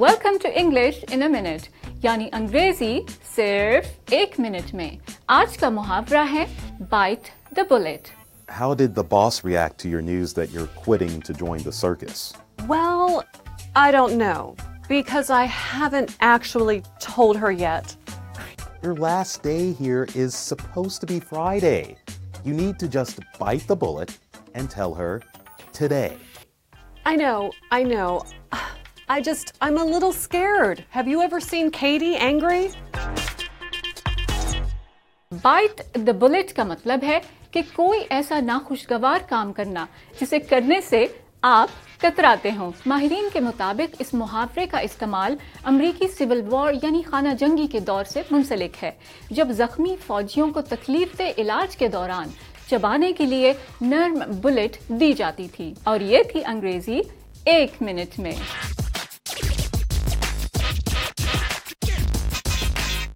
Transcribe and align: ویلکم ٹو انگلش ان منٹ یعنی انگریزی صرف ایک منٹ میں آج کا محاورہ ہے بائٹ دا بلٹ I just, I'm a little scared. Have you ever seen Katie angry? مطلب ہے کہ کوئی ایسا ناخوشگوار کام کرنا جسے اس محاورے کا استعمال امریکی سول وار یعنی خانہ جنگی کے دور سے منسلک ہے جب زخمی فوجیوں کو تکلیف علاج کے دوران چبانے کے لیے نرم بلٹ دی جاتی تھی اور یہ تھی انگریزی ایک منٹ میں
ویلکم 0.00 0.36
ٹو 0.42 0.48
انگلش 0.54 1.04
ان 1.10 1.32
منٹ 1.32 1.68
یعنی 2.02 2.28
انگریزی 2.32 3.00
صرف 3.36 3.86
ایک 4.10 4.34
منٹ 4.40 4.74
میں 4.74 4.90
آج 5.28 5.56
کا 5.58 5.68
محاورہ 5.68 6.24
ہے 6.32 6.44
بائٹ 6.88 7.30
دا 7.56 7.62
بلٹ 7.70 8.08
I 29.10 29.22
just, 29.22 29.54
I'm 29.58 29.78
a 29.78 29.84
little 29.84 30.12
scared. 30.12 30.84
Have 30.90 31.08
you 31.08 31.22
ever 31.22 31.40
seen 31.40 31.70
Katie 31.70 32.14
angry? 32.16 32.68
مطلب 36.64 37.02
ہے 37.02 37.18
کہ 37.52 37.62
کوئی 37.74 38.00
ایسا 38.10 38.40
ناخوشگوار 38.40 39.20
کام 39.28 39.52
کرنا 39.52 39.86
جسے 40.20 40.38
اس 43.98 44.14
محاورے 44.14 44.66
کا 44.66 44.78
استعمال 44.78 45.36
امریکی 45.64 46.08
سول 46.08 46.42
وار 46.50 46.72
یعنی 46.82 47.02
خانہ 47.06 47.34
جنگی 47.40 47.66
کے 47.66 47.80
دور 47.80 48.04
سے 48.04 48.22
منسلک 48.30 48.82
ہے 48.82 48.90
جب 49.30 49.52
زخمی 49.52 49.96
فوجیوں 50.06 50.50
کو 50.50 50.62
تکلیف 50.68 51.20
علاج 51.38 51.76
کے 51.76 51.88
دوران 51.88 52.28
چبانے 52.70 53.12
کے 53.12 53.26
لیے 53.26 53.52
نرم 53.80 54.22
بلٹ 54.40 54.76
دی 55.00 55.12
جاتی 55.12 55.48
تھی 55.48 55.74
اور 55.84 56.00
یہ 56.00 56.22
تھی 56.22 56.44
انگریزی 56.44 57.00
ایک 57.44 57.82
منٹ 57.82 58.18
میں 58.18 58.32